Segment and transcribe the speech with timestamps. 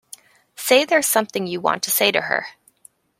[0.55, 2.47] Say there's something you want to say to her.